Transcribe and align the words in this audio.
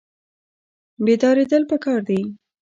بیداریدل 1.05 1.63
پکار 1.71 1.99
دي 2.07 2.19